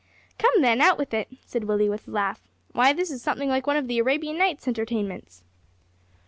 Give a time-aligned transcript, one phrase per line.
[0.39, 3.67] "Come, then, out with it," said Willie, with a laugh; "why, this is something like
[3.67, 5.43] one of the Arabian Nights' Entertainments."